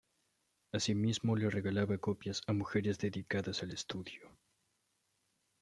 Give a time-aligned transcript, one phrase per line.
[0.73, 4.31] Así mismo le regalaba copias a mujeres dedicadas al estudio.